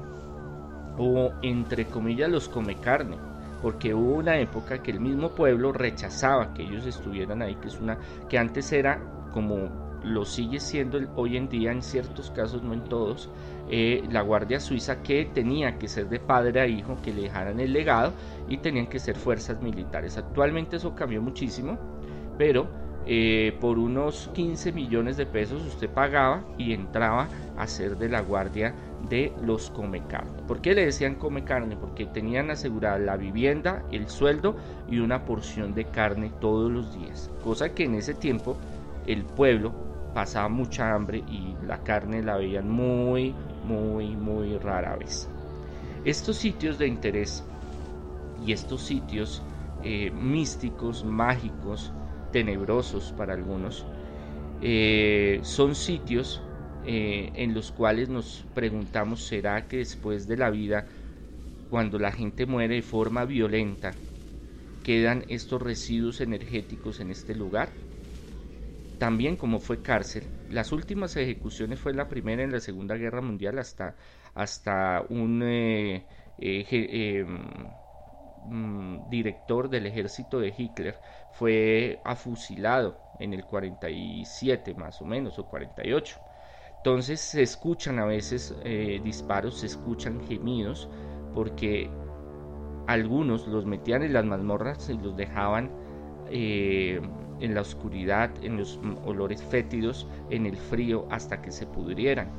o 0.97 1.31
entre 1.43 1.85
comillas 1.85 2.29
los 2.29 2.49
come 2.49 2.75
carne, 2.75 3.17
porque 3.61 3.93
hubo 3.93 4.15
una 4.15 4.39
época 4.39 4.81
que 4.81 4.91
el 4.91 4.99
mismo 4.99 5.29
pueblo 5.29 5.71
rechazaba 5.71 6.53
que 6.53 6.63
ellos 6.63 6.85
estuvieran 6.87 7.41
ahí, 7.41 7.55
que 7.55 7.67
es 7.67 7.79
una 7.79 7.97
que 8.27 8.37
antes 8.37 8.71
era 8.73 8.99
como 9.31 10.01
lo 10.03 10.25
sigue 10.25 10.59
siendo 10.59 10.99
hoy 11.15 11.37
en 11.37 11.47
día 11.47 11.71
en 11.71 11.81
ciertos 11.81 12.29
casos, 12.31 12.61
no 12.61 12.73
en 12.73 12.83
todos, 12.85 13.29
eh, 13.69 14.03
la 14.11 14.21
Guardia 14.21 14.59
Suiza 14.59 15.01
que 15.01 15.25
tenía 15.33 15.77
que 15.77 15.87
ser 15.87 16.09
de 16.09 16.19
padre 16.19 16.59
a 16.59 16.67
hijo, 16.67 16.97
que 17.01 17.13
le 17.13 17.21
dejaran 17.21 17.59
el 17.59 17.71
legado 17.71 18.11
y 18.49 18.57
tenían 18.57 18.87
que 18.87 18.99
ser 18.99 19.15
fuerzas 19.15 19.61
militares. 19.61 20.17
Actualmente 20.17 20.75
eso 20.75 20.93
cambió 20.93 21.21
muchísimo, 21.21 21.77
pero 22.37 22.82
eh, 23.05 23.57
por 23.59 23.79
unos 23.79 24.29
15 24.33 24.71
millones 24.71 25.17
de 25.17 25.25
pesos 25.25 25.65
usted 25.65 25.89
pagaba 25.89 26.43
y 26.57 26.73
entraba 26.73 27.27
a 27.57 27.67
ser 27.67 27.97
de 27.97 28.07
la 28.07 28.21
guardia 28.21 28.73
de 29.09 29.33
los 29.41 29.69
come 29.69 30.01
carne. 30.07 30.41
¿Por 30.47 30.61
qué 30.61 30.73
le 30.73 30.85
decían 30.85 31.15
come 31.15 31.43
carne? 31.43 31.75
Porque 31.75 32.05
tenían 32.05 32.49
asegurada 32.49 32.97
la 32.99 33.17
vivienda, 33.17 33.83
el 33.91 34.07
sueldo 34.09 34.55
y 34.89 34.99
una 34.99 35.25
porción 35.25 35.73
de 35.73 35.85
carne 35.85 36.31
todos 36.39 36.71
los 36.71 36.97
días. 36.97 37.29
Cosa 37.43 37.73
que 37.73 37.83
en 37.83 37.95
ese 37.95 38.13
tiempo 38.13 38.57
el 39.05 39.23
pueblo 39.25 39.73
pasaba 40.13 40.47
mucha 40.47 40.93
hambre 40.93 41.23
y 41.27 41.55
la 41.65 41.79
carne 41.79 42.23
la 42.23 42.37
veían 42.37 42.69
muy, 42.69 43.35
muy, 43.65 44.15
muy 44.15 44.57
rara 44.57 44.95
vez. 44.95 45.27
Estos 46.05 46.37
sitios 46.37 46.77
de 46.77 46.87
interés 46.87 47.43
y 48.45 48.53
estos 48.53 48.81
sitios 48.81 49.41
eh, 49.83 50.11
místicos, 50.11 51.03
mágicos, 51.03 51.91
tenebrosos 52.33 53.13
para 53.13 53.33
algunos, 53.35 53.87
eh, 54.59 55.41
son 55.43 55.75
sitios 55.75 56.43
eh, 56.81 57.31
en 57.35 57.53
los 57.55 57.71
cuales 57.71 58.09
nos 58.09 58.47
preguntamos, 58.53 59.23
¿será 59.25 59.67
que 59.69 59.77
después 59.79 60.27
de 60.27 60.37
la 60.37 60.49
vida, 60.51 60.87
cuando 61.69 61.99
la 61.99 62.11
gente 62.13 62.45
muere 62.47 62.75
de 62.75 62.81
forma 62.83 63.25
violenta, 63.25 64.01
quedan 64.83 65.25
estos 65.29 65.61
residuos 65.61 66.21
energéticos 66.21 66.99
en 67.01 67.11
este 67.11 67.35
lugar? 67.35 67.79
También 68.97 69.35
como 69.37 69.59
fue 69.59 69.81
cárcel, 69.81 70.31
las 70.47 70.71
últimas 70.71 71.17
ejecuciones 71.17 71.79
fue 71.79 71.93
la 71.93 72.07
primera 72.07 72.43
en 72.43 72.51
la 72.51 72.59
Segunda 72.61 72.95
Guerra 72.95 73.21
Mundial 73.21 73.59
hasta, 73.59 73.97
hasta 74.33 75.05
un... 75.09 75.41
Eh, 75.43 76.05
Mm, 78.45 79.09
director 79.09 79.69
del 79.69 79.85
ejército 79.85 80.39
de 80.39 80.53
Hitler, 80.55 80.99
fue 81.31 82.01
afusilado 82.03 82.99
en 83.19 83.33
el 83.33 83.45
47 83.45 84.73
más 84.73 85.01
o 85.01 85.05
menos, 85.05 85.39
o 85.39 85.47
48. 85.47 86.19
Entonces 86.77 87.21
se 87.21 87.41
escuchan 87.41 87.99
a 87.99 88.05
veces 88.05 88.53
eh, 88.65 88.99
disparos, 89.03 89.59
se 89.59 89.67
escuchan 89.67 90.19
gemidos, 90.27 90.89
porque 91.33 91.89
algunos 92.87 93.47
los 93.47 93.65
metían 93.65 94.03
en 94.03 94.11
las 94.11 94.25
mazmorras 94.25 94.89
y 94.89 94.97
los 94.97 95.15
dejaban 95.15 95.71
eh, 96.29 96.99
en 97.39 97.55
la 97.55 97.61
oscuridad, 97.61 98.31
en 98.43 98.57
los 98.57 98.79
olores 99.05 99.41
fétidos, 99.41 100.07
en 100.29 100.45
el 100.45 100.57
frío, 100.57 101.07
hasta 101.09 101.41
que 101.41 101.51
se 101.51 101.65
pudrieran. 101.65 102.29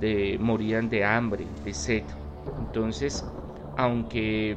De, 0.00 0.38
morían 0.40 0.88
de 0.88 1.04
hambre, 1.04 1.44
de 1.64 1.74
sed. 1.74 2.04
Entonces, 2.60 3.24
aunque 3.76 4.56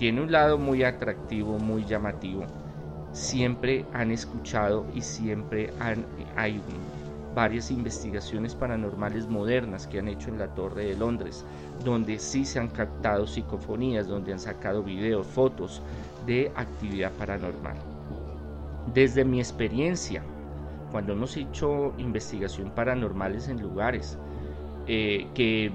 tiene 0.00 0.22
un 0.22 0.32
lado 0.32 0.56
muy 0.56 0.82
atractivo, 0.82 1.58
muy 1.58 1.84
llamativo. 1.84 2.46
Siempre 3.12 3.84
han 3.92 4.10
escuchado 4.10 4.86
y 4.94 5.02
siempre 5.02 5.74
han, 5.78 6.06
hay 6.36 6.58
varias 7.34 7.70
investigaciones 7.70 8.54
paranormales 8.54 9.28
modernas 9.28 9.86
que 9.86 9.98
han 9.98 10.08
hecho 10.08 10.30
en 10.30 10.38
la 10.38 10.48
Torre 10.54 10.86
de 10.86 10.96
Londres, 10.96 11.44
donde 11.84 12.18
sí 12.18 12.46
se 12.46 12.58
han 12.58 12.68
captado 12.68 13.26
psicofonías, 13.26 14.08
donde 14.08 14.32
han 14.32 14.38
sacado 14.40 14.82
videos, 14.82 15.26
fotos 15.26 15.82
de 16.24 16.50
actividad 16.56 17.12
paranormal. 17.18 17.76
Desde 18.94 19.22
mi 19.22 19.38
experiencia, 19.38 20.22
cuando 20.90 21.12
hemos 21.12 21.36
hecho 21.36 21.92
investigación 21.98 22.70
paranormales 22.70 23.48
en 23.48 23.60
lugares 23.60 24.16
eh, 24.86 25.26
que 25.34 25.70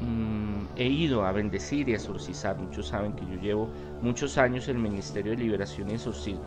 mm, 0.00 0.76
he 0.76 0.86
ido 0.86 1.24
a 1.24 1.32
bendecir 1.32 1.88
y 1.88 1.92
a 1.92 1.96
exorcizar, 1.96 2.58
muchos 2.58 2.88
saben 2.88 3.12
que 3.12 3.24
yo 3.26 3.40
llevo 3.40 3.68
muchos 4.02 4.38
años 4.38 4.68
el 4.68 4.78
Ministerio 4.78 5.32
de 5.32 5.38
Liberación 5.38 5.90
y 5.90 5.94
Exorcismo, 5.94 6.44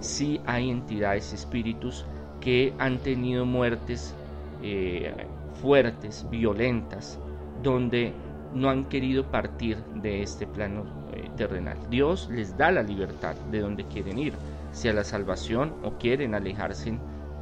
sí 0.00 0.40
hay 0.46 0.70
entidades, 0.70 1.32
espíritus 1.32 2.04
que 2.40 2.74
han 2.78 2.98
tenido 2.98 3.44
muertes 3.46 4.14
eh, 4.62 5.12
fuertes, 5.60 6.26
violentas, 6.30 7.18
donde 7.62 8.12
no 8.54 8.70
han 8.70 8.84
querido 8.86 9.24
partir 9.30 9.78
de 9.94 10.22
este 10.22 10.46
plano 10.46 10.84
eh, 11.12 11.28
terrenal. 11.36 11.78
Dios 11.90 12.28
les 12.30 12.56
da 12.56 12.70
la 12.70 12.82
libertad 12.82 13.34
de 13.50 13.60
donde 13.60 13.84
quieren 13.86 14.18
ir, 14.18 14.34
si 14.72 14.88
a 14.88 14.92
la 14.92 15.04
salvación 15.04 15.74
o 15.82 15.92
quieren 15.98 16.34
alejarse 16.34 16.98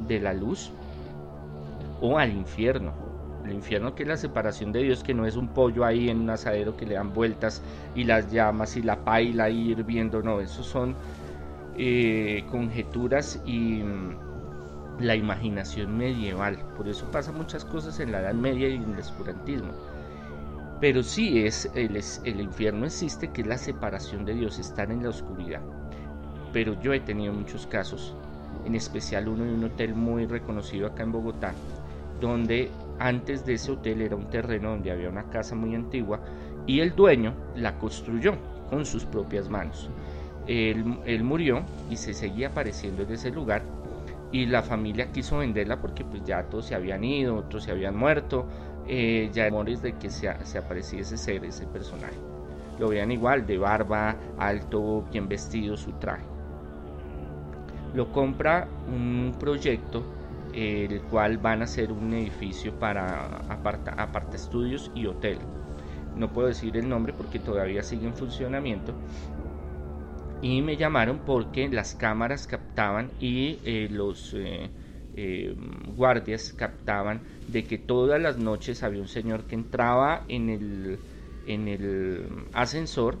de 0.07 0.19
la 0.19 0.33
luz 0.33 0.71
o 2.01 2.17
al 2.17 2.31
infierno. 2.31 2.93
El 3.45 3.53
infierno 3.53 3.93
que 3.93 4.03
es 4.03 4.09
la 4.09 4.17
separación 4.17 4.71
de 4.71 4.81
Dios, 4.81 5.03
que 5.03 5.13
no 5.13 5.25
es 5.25 5.35
un 5.35 5.49
pollo 5.49 5.85
ahí 5.85 6.09
en 6.09 6.21
un 6.21 6.29
asadero 6.31 6.75
que 6.75 6.85
le 6.85 6.95
dan 6.95 7.13
vueltas 7.13 7.61
y 7.93 8.03
las 8.03 8.31
llamas 8.31 8.75
y 8.75 8.81
la 8.81 9.03
paila 9.03 9.45
ahí 9.45 9.71
hirviendo, 9.71 10.23
no, 10.23 10.41
eso 10.41 10.63
son 10.63 10.95
eh, 11.77 12.43
conjeturas 12.49 13.41
y 13.45 13.83
mm, 13.83 14.17
la 14.99 15.15
imaginación 15.15 15.95
medieval. 15.95 16.57
Por 16.75 16.87
eso 16.87 17.09
pasa 17.11 17.31
muchas 17.31 17.65
cosas 17.65 17.99
en 17.99 18.11
la 18.11 18.21
Edad 18.21 18.33
Media 18.33 18.67
y 18.67 18.75
en 18.75 18.93
el 18.93 18.99
oscurantismo. 18.99 19.73
Pero 20.81 21.03
sí 21.03 21.45
es 21.45 21.69
el, 21.75 22.01
el 22.23 22.41
infierno 22.41 22.85
existe, 22.85 23.29
que 23.29 23.41
es 23.41 23.47
la 23.47 23.57
separación 23.57 24.25
de 24.25 24.33
Dios, 24.33 24.57
estar 24.59 24.91
en 24.91 25.03
la 25.03 25.09
oscuridad. 25.09 25.61
Pero 26.51 26.79
yo 26.81 26.93
he 26.93 26.99
tenido 26.99 27.33
muchos 27.33 27.67
casos, 27.67 28.15
en 28.65 28.75
especial 28.75 29.27
uno 29.27 29.43
en 29.43 29.51
un 29.51 29.63
hotel 29.65 29.93
muy 29.93 30.25
reconocido 30.25 30.87
acá 30.87 31.03
en 31.03 31.11
Bogotá, 31.11 31.53
donde 32.19 32.71
antes 32.99 33.45
de 33.45 33.55
ese 33.55 33.71
hotel 33.71 34.01
era 34.01 34.15
un 34.15 34.29
terreno 34.29 34.69
donde 34.69 34.91
había 34.91 35.09
una 35.09 35.29
casa 35.29 35.55
muy 35.55 35.75
antigua 35.75 36.19
y 36.65 36.79
el 36.79 36.95
dueño 36.95 37.33
la 37.55 37.77
construyó 37.77 38.35
con 38.69 38.85
sus 38.85 39.05
propias 39.05 39.49
manos. 39.49 39.89
Él, 40.47 40.85
murió 41.23 41.63
y 41.89 41.97
se 41.97 42.13
seguía 42.13 42.49
apareciendo 42.49 43.03
en 43.03 43.11
ese 43.11 43.31
lugar 43.31 43.63
y 44.31 44.45
la 44.45 44.61
familia 44.61 45.11
quiso 45.11 45.39
venderla 45.39 45.81
porque 45.81 46.03
pues 46.03 46.23
ya 46.23 46.43
todos 46.43 46.65
se 46.65 46.75
habían 46.75 47.03
ido, 47.03 47.35
otros 47.35 47.63
se 47.63 47.71
habían 47.71 47.95
muerto, 47.95 48.45
eh, 48.87 49.29
ya 49.33 49.45
temores 49.45 49.81
de 49.81 49.93
que 49.93 50.09
se, 50.09 50.31
se 50.45 50.57
apareciese 50.57 51.15
ese 51.15 51.23
ser, 51.23 51.45
ese 51.45 51.65
personaje. 51.67 52.17
Lo 52.79 52.89
veían 52.89 53.11
igual, 53.11 53.45
de 53.47 53.57
barba, 53.57 54.15
alto, 54.37 55.05
bien 55.11 55.27
vestido, 55.27 55.77
su 55.77 55.93
traje. 55.93 56.25
Lo 57.93 58.11
compra 58.11 58.67
un 58.87 59.33
proyecto 59.39 60.03
el 60.55 61.01
cual 61.03 61.37
van 61.37 61.61
a 61.61 61.67
ser 61.67 61.91
un 61.91 62.13
edificio 62.13 62.73
para 62.79 63.25
aparta, 63.49 64.09
estudios 64.33 64.89
y 64.95 65.05
hotel. 65.05 65.39
No 66.15 66.31
puedo 66.31 66.47
decir 66.47 66.77
el 66.77 66.87
nombre 66.87 67.13
porque 67.13 67.39
todavía 67.39 67.83
sigue 67.83 68.07
en 68.07 68.15
funcionamiento, 68.15 68.93
y 70.41 70.61
me 70.61 70.77
llamaron 70.77 71.19
porque 71.25 71.67
las 71.69 71.95
cámaras 71.95 72.47
captaban 72.47 73.09
y 73.19 73.59
eh, 73.65 73.87
los 73.89 74.33
eh, 74.33 74.69
eh, 75.15 75.55
guardias 75.95 76.53
captaban 76.53 77.21
de 77.47 77.63
que 77.63 77.77
todas 77.77 78.21
las 78.21 78.37
noches 78.37 78.83
había 78.83 79.01
un 79.01 79.07
señor 79.07 79.45
que 79.45 79.55
entraba 79.55 80.23
en 80.27 80.49
el, 80.49 80.99
en 81.47 81.67
el 81.67 82.27
ascensor 82.53 83.17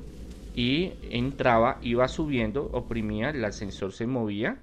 y 0.53 0.93
entraba, 1.09 1.79
iba 1.81 2.07
subiendo, 2.07 2.69
oprimía, 2.73 3.29
el 3.29 3.43
ascensor 3.43 3.91
se 3.91 4.07
movía 4.07 4.57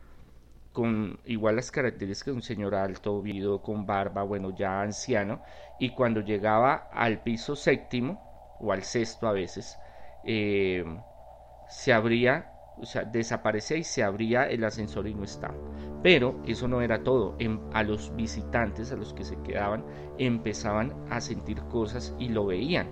con 0.73 1.21
igual 1.27 1.57
las 1.57 1.71
características 1.71 2.33
de 2.33 2.37
un 2.37 2.43
señor 2.43 2.75
alto, 2.75 3.21
vivido, 3.23 3.63
con 3.63 3.87
barba, 3.87 4.23
bueno, 4.23 4.51
ya 4.51 4.81
anciano, 4.81 5.43
y 5.79 5.91
cuando 5.91 6.21
llegaba 6.21 6.89
al 6.93 7.21
piso 7.23 7.57
séptimo, 7.57 8.21
o 8.61 8.73
al 8.73 8.83
sexto 8.83 9.27
a 9.29 9.33
veces, 9.33 9.79
se 10.25 11.93
abría, 11.93 12.53
o 12.81 12.87
sea, 12.87 13.05
desaparecía 13.05 13.77
y 13.77 13.85
se 13.85 14.03
abría 14.03 14.49
el 14.49 14.65
ascensor 14.65 15.07
y 15.07 15.15
no 15.15 15.25
estaba. 15.25 15.55
Pero 16.03 16.41
eso 16.47 16.69
no 16.69 16.81
era 16.81 17.03
todo. 17.03 17.37
a 17.73 17.83
los 17.83 18.15
visitantes, 18.17 18.93
a 18.93 18.97
los 18.97 19.13
que 19.15 19.25
se 19.25 19.37
quedaban, 19.43 19.85
empezaban 20.19 20.93
a 21.11 21.21
sentir 21.21 21.61
cosas 21.65 22.15
y 22.19 22.29
lo 22.29 22.47
veían. 22.47 22.89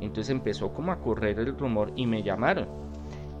Entonces 0.00 0.30
empezó 0.30 0.72
como 0.72 0.92
a 0.92 1.00
correr 1.00 1.38
el 1.38 1.58
rumor 1.58 1.92
y 1.96 2.06
me 2.06 2.22
llamaron. 2.22 2.89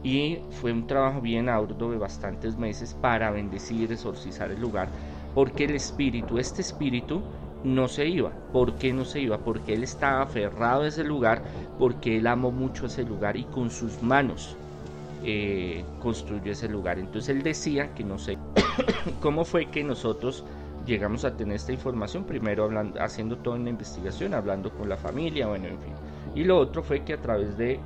Y 0.02 0.38
fue 0.60 0.72
un 0.72 0.86
trabajo 0.86 1.20
bien 1.20 1.48
arduo 1.48 1.90
de 1.90 1.98
bastantes 1.98 2.56
meses 2.56 2.96
para 3.00 3.30
bendecir, 3.30 3.92
exorcizar 3.92 4.50
el 4.50 4.60
lugar, 4.60 4.88
porque 5.34 5.64
el 5.64 5.74
espíritu, 5.74 6.38
este 6.38 6.62
espíritu, 6.62 7.22
no 7.64 7.88
se 7.88 8.08
iba. 8.08 8.30
¿Por 8.52 8.74
qué 8.74 8.92
no 8.92 9.04
se 9.04 9.20
iba? 9.20 9.38
Porque 9.38 9.74
él 9.74 9.82
estaba 9.82 10.22
aferrado 10.22 10.82
a 10.82 10.88
ese 10.88 11.04
lugar, 11.04 11.42
porque 11.78 12.16
él 12.16 12.26
amó 12.26 12.50
mucho 12.50 12.86
ese 12.86 13.04
lugar 13.04 13.36
y 13.36 13.44
con 13.44 13.70
sus 13.70 14.02
manos 14.02 14.56
eh, 15.22 15.84
construyó 16.00 16.52
ese 16.52 16.68
lugar. 16.68 16.98
Entonces 16.98 17.36
él 17.36 17.42
decía 17.42 17.94
que 17.94 18.04
no 18.04 18.18
sé 18.18 18.38
cómo 19.20 19.44
fue 19.44 19.66
que 19.66 19.84
nosotros 19.84 20.44
llegamos 20.86 21.24
a 21.24 21.36
tener 21.36 21.56
esta 21.56 21.72
información, 21.72 22.24
primero 22.24 22.64
hablando, 22.64 23.00
haciendo 23.02 23.36
toda 23.36 23.56
una 23.56 23.70
investigación, 23.70 24.32
hablando 24.34 24.70
con 24.70 24.88
la 24.88 24.96
familia, 24.96 25.46
bueno, 25.46 25.66
en 25.66 25.78
fin. 25.78 25.92
Y 26.34 26.44
lo 26.44 26.58
otro 26.58 26.82
fue 26.82 27.02
que 27.02 27.12
a 27.12 27.20
través 27.20 27.56
de 27.58 27.78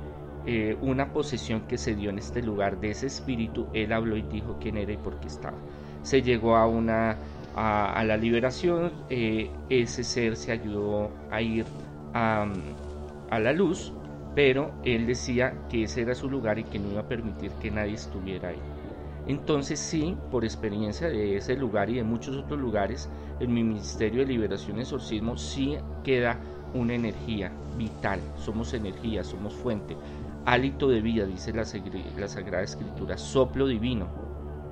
eh, 0.45 0.77
una 0.81 1.11
posesión 1.11 1.61
que 1.61 1.77
se 1.77 1.95
dio 1.95 2.09
en 2.09 2.19
este 2.19 2.41
lugar 2.41 2.79
de 2.79 2.91
ese 2.91 3.07
espíritu, 3.07 3.67
él 3.73 3.93
habló 3.93 4.17
y 4.17 4.21
dijo 4.21 4.57
quién 4.59 4.77
era 4.77 4.93
y 4.93 4.97
por 4.97 5.19
qué 5.19 5.27
estaba. 5.27 5.57
Se 6.03 6.21
llegó 6.21 6.55
a 6.55 6.67
una 6.67 7.17
a, 7.55 8.03
la 8.03 8.17
liberación, 8.17 8.91
eh, 9.09 9.49
ese 9.69 10.03
ser 10.03 10.35
se 10.35 10.51
ayudó 10.51 11.09
a 11.31 11.41
ir 11.41 11.65
a, 12.13 12.45
a 13.29 13.39
la 13.39 13.53
luz 13.53 13.93
pero 14.35 14.73
él 14.83 15.07
decía 15.07 15.53
que 15.69 15.83
ese 15.83 16.01
era 16.01 16.13
su 16.13 16.29
lugar 16.29 16.59
y 16.59 16.65
que 16.65 16.77
no 16.77 16.91
iba 16.91 17.01
a 17.01 17.07
permitir 17.07 17.51
que 17.61 17.71
nadie 17.71 17.93
estuviera 17.93 18.49
ahí. 18.49 18.59
Entonces 19.27 19.79
sí, 19.79 20.15
por 20.29 20.43
experiencia 20.43 21.07
de 21.07 21.37
ese 21.37 21.55
lugar 21.55 21.89
y 21.89 21.95
de 21.95 22.03
muchos 22.03 22.35
otros 22.35 22.59
lugares, 22.59 23.09
en 23.39 23.53
mi 23.53 23.63
Ministerio 23.63 24.19
de 24.19 24.27
Liberación 24.27 24.77
y 24.77 24.81
Exorcismo 24.81 25.37
sí 25.37 25.77
queda 26.03 26.37
una 26.73 26.93
energía 26.93 27.51
vital, 27.77 28.19
somos 28.37 28.73
energía, 28.73 29.23
somos 29.23 29.53
fuente, 29.55 29.95
hálito 30.45 30.89
de 30.89 31.01
vida, 31.01 31.25
dice 31.25 31.53
la, 31.53 31.65
Sagrada 31.65 32.63
Escritura, 32.63 33.17
soplo 33.17 33.67
divino, 33.67 34.07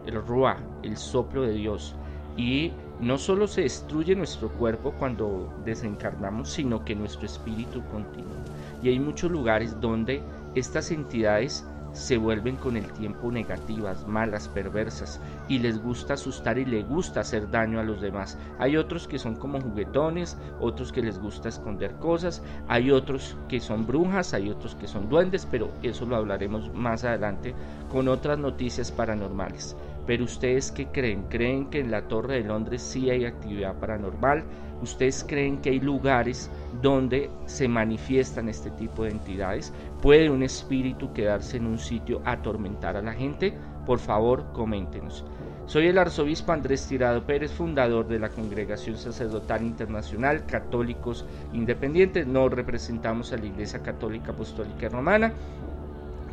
el 0.06 0.16
Ruah, 0.26 0.58
el 0.84 0.98
soplo 0.98 1.42
de 1.44 1.54
Dios. 1.54 1.96
Y 2.38 2.72
no 3.00 3.18
solo 3.18 3.48
se 3.48 3.62
destruye 3.62 4.16
nuestro 4.16 4.50
cuerpo 4.50 4.94
cuando 4.98 5.54
desencarnamos, 5.66 6.50
sino 6.50 6.84
que 6.86 6.96
nuestro 6.96 7.26
espíritu 7.26 7.84
continúa. 7.92 8.38
Y 8.82 8.90
hay 8.90 9.00
muchos 9.00 9.32
lugares 9.32 9.80
donde 9.82 10.22
estas 10.56 10.92
entidades 10.92 11.66
se 11.94 12.18
vuelven 12.18 12.58
con 12.58 12.76
el 12.76 12.92
tiempo 12.94 13.32
negativas, 13.32 14.06
malas, 14.08 14.48
perversas, 14.50 15.22
y 15.48 15.60
les 15.60 15.82
gusta 15.82 16.16
asustar 16.16 16.58
y 16.58 16.66
les 16.66 16.88
gusta 16.88 17.22
hacer 17.22 17.50
daño 17.50 17.80
a 17.80 17.84
los 17.84 18.02
demás. 18.02 18.38
Hay 18.60 18.76
otros 18.76 19.08
que 19.08 19.20
son 19.20 19.36
como 19.36 19.62
juguetones, 19.62 20.38
otros 20.60 20.92
que 20.92 21.02
les 21.02 21.20
gusta 21.20 21.50
esconder 21.50 21.96
cosas, 21.96 22.44
hay 22.68 22.92
otros 22.92 23.38
que 23.48 23.60
son 23.60 23.86
brujas, 23.86 24.34
hay 24.34 24.50
otros 24.50 24.76
que 24.76 24.88
son 24.88 25.08
duendes, 25.08 25.48
pero 25.50 25.72
eso 25.84 26.06
lo 26.06 26.16
hablaremos 26.16 26.74
más 26.74 27.04
adelante 27.04 27.54
con 27.92 28.08
otras 28.08 28.38
noticias 28.40 28.92
paranormales. 28.92 29.76
Pero 30.06 30.26
ustedes 30.26 30.72
qué 30.72 30.88
creen? 30.88 31.24
¿Creen 31.30 31.70
que 31.70 31.80
en 31.80 31.92
la 31.92 32.08
Torre 32.08 32.36
de 32.36 32.48
Londres 32.48 32.82
sí 32.82 33.10
hay 33.10 33.26
actividad 33.26 33.80
paranormal? 33.80 34.44
¿Ustedes 34.82 35.26
creen 35.26 35.60
que 35.60 35.70
hay 35.70 35.80
lugares 35.80 36.52
donde 36.82 37.30
se 37.46 37.70
manifiestan 37.70 38.50
este 38.50 38.70
tipo 38.72 39.04
de 39.04 39.12
entidades? 39.12 39.74
¿Puede 40.02 40.30
un 40.30 40.44
espíritu 40.44 41.14
quedarse 41.14 41.56
en 41.58 41.68
un 41.68 41.80
sitio 41.80 42.22
a 42.26 42.34
atormentar 42.34 42.98
a 42.98 43.02
la 43.02 43.14
gente? 43.14 43.54
Por 43.86 44.00
favor, 44.00 44.52
coméntenos. 44.52 45.24
Soy 45.66 45.88
el 45.88 45.98
arzobispo 45.98 46.52
Andrés 46.52 46.86
Tirado 46.86 47.26
Pérez, 47.26 47.54
fundador 47.54 48.08
de 48.10 48.20
la 48.20 48.28
Congregación 48.28 48.98
Sacerdotal 48.98 49.64
Internacional 49.64 50.46
Católicos 50.46 51.26
Independientes. 51.54 52.28
No 52.28 52.50
representamos 52.50 53.32
a 53.32 53.38
la 53.38 53.46
Iglesia 53.46 53.82
Católica 53.82 54.34
Apostólica 54.34 54.90
Romana. 54.90 55.32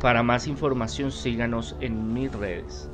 Para 0.01 0.23
más 0.23 0.47
información 0.47 1.11
síganos 1.13 1.77
en 1.79 2.13
mis 2.13 2.33
redes. 2.33 2.89